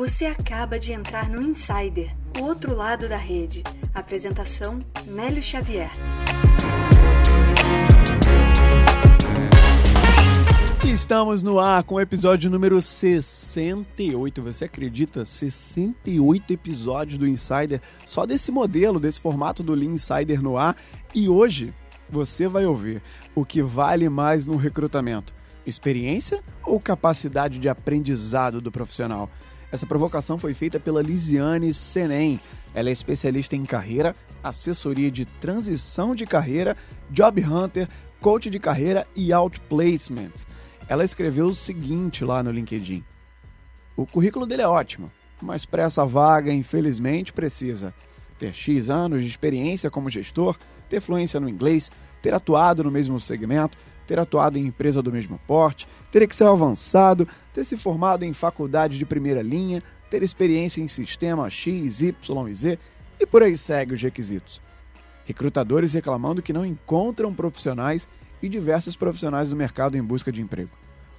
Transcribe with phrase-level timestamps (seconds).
[0.00, 3.62] Você acaba de entrar no Insider, o outro lado da rede.
[3.92, 5.90] Apresentação: Nélio Xavier.
[10.82, 14.40] Estamos no ar com o episódio número 68.
[14.40, 15.26] Você acredita?
[15.26, 20.76] 68 episódios do Insider, só desse modelo, desse formato do Lean Insider no ar.
[21.14, 21.74] E hoje
[22.08, 23.02] você vai ouvir
[23.34, 25.34] o que vale mais no recrutamento:
[25.66, 29.28] experiência ou capacidade de aprendizado do profissional?
[29.72, 32.40] Essa provocação foi feita pela Lisiane Senem.
[32.74, 36.76] Ela é especialista em carreira, assessoria de transição de carreira,
[37.10, 37.88] job hunter,
[38.20, 40.32] coach de carreira e outplacement.
[40.88, 43.04] Ela escreveu o seguinte lá no LinkedIn:
[43.96, 45.06] O currículo dele é ótimo,
[45.40, 47.94] mas para essa vaga, infelizmente, precisa
[48.38, 50.56] ter X anos de experiência como gestor,
[50.88, 55.38] ter fluência no inglês, ter atuado no mesmo segmento, ter atuado em empresa do mesmo
[55.46, 60.88] porte, ter Excel avançado, ter se formado em faculdade de primeira linha, ter experiência em
[60.88, 62.78] sistema X, Y e Z
[63.18, 64.60] e por aí segue os requisitos.
[65.24, 68.08] Recrutadores reclamando que não encontram profissionais
[68.42, 70.70] e diversos profissionais do mercado em busca de emprego.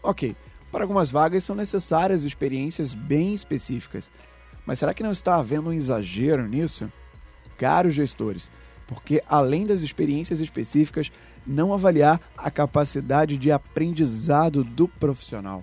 [0.04, 0.36] Ok,
[0.72, 4.10] para algumas vagas são necessárias experiências bem específicas,
[4.66, 6.92] mas será que não está havendo um exagero nisso?
[7.58, 8.50] Caros gestores,
[8.88, 11.12] porque além das experiências específicas,
[11.46, 15.62] não avaliar a capacidade de aprendizado do profissional.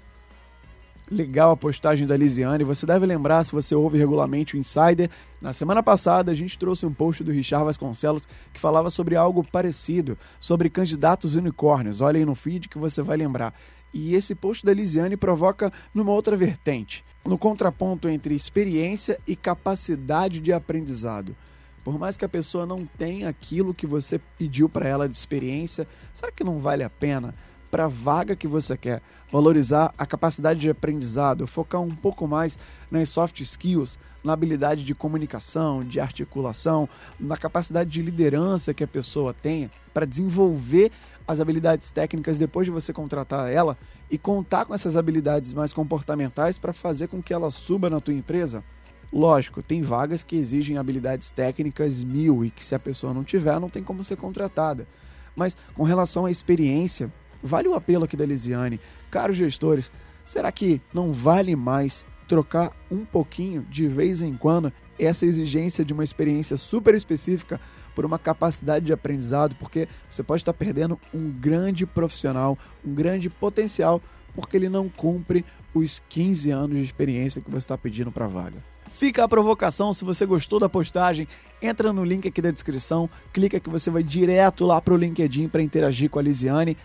[1.11, 2.65] Legal a postagem da Lisiane.
[2.65, 5.09] Você deve lembrar, se você ouve regularmente o Insider,
[5.41, 9.43] na semana passada a gente trouxe um post do Richard Vasconcelos que falava sobre algo
[9.43, 12.03] parecido, sobre candidatos unicórnios.
[12.03, 13.55] Olha aí no feed que você vai lembrar.
[13.93, 20.41] E esse post da Lisiane provoca numa outra vertente, no contraponto entre experiência e capacidade
[20.41, 21.35] de aprendizado.
[21.83, 25.89] Por mais que a pessoa não tenha aquilo que você pediu para ela de experiência,
[26.13, 27.35] será que não vale a pena
[27.69, 32.59] para a vaga que você quer, valorizar a capacidade de aprendizado, focar um pouco mais
[32.91, 36.89] nas soft skills, na habilidade de comunicação, de articulação,
[37.19, 40.91] na capacidade de liderança que a pessoa tenha para desenvolver
[41.27, 43.77] as habilidades técnicas depois de você contratar ela
[44.11, 48.15] e contar com essas habilidades mais comportamentais para fazer com que ela suba na tua
[48.15, 48.65] empresa?
[49.13, 53.59] Lógico, tem vagas que exigem habilidades técnicas mil e que se a pessoa não tiver,
[53.59, 54.87] não tem como ser contratada.
[55.35, 57.13] Mas com relação à experiência,
[57.43, 58.81] Vale o apelo aqui da Lisiane.
[59.11, 59.91] Caros gestores,
[60.25, 65.93] será que não vale mais trocar um pouquinho, de vez em quando, essa exigência de
[65.93, 67.61] uma experiência super específica
[67.95, 69.57] por uma capacidade de aprendizado?
[69.57, 74.03] Porque você pode estar perdendo um grande profissional, um grande potencial,
[74.35, 75.45] porque ele não cumpre
[75.75, 78.63] os 15 anos de experiência que você está pedindo para a vaga.
[78.91, 81.29] Fica a provocação, se você gostou da postagem,
[81.61, 85.49] entra no link aqui da descrição, clica que você vai direto lá para o LinkedIn
[85.49, 86.77] para interagir com a Lisiane.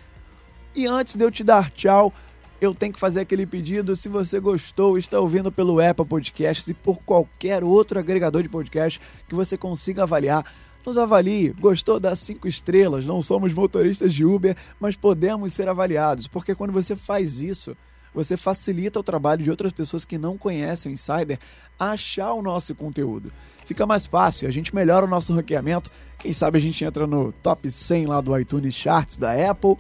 [0.75, 2.11] E antes de eu te dar tchau,
[2.59, 3.95] eu tenho que fazer aquele pedido.
[3.95, 9.00] Se você gostou, está ouvindo pelo Apple Podcasts e por qualquer outro agregador de podcast
[9.28, 10.44] que você consiga avaliar,
[10.83, 11.53] nos avalie.
[11.59, 13.06] Gostou das cinco estrelas?
[13.06, 17.78] Não somos motoristas de Uber, mas podemos ser avaliados, porque quando você faz isso,
[18.13, 21.39] você facilita o trabalho de outras pessoas que não conhecem o Insider
[21.79, 23.31] a achar o nosso conteúdo.
[23.66, 25.89] Fica mais fácil, a gente melhora o nosso ranqueamento.
[26.19, 29.75] Quem sabe a gente entra no top 100 lá do iTunes Charts da Apple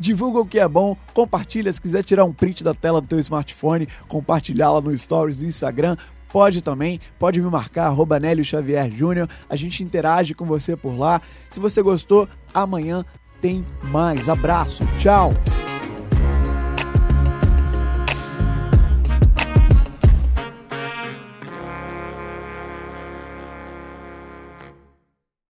[0.00, 1.70] divulga o que é bom, compartilha.
[1.70, 5.46] Se quiser tirar um print da tela do teu smartphone, compartilhar lá no Stories do
[5.46, 5.96] Instagram,
[6.32, 10.98] pode também, pode me marcar, arroba Nélio Xavier Júnior, a gente interage com você por
[10.98, 11.20] lá.
[11.50, 13.04] Se você gostou, amanhã
[13.40, 14.28] tem mais.
[14.28, 15.30] Abraço, tchau!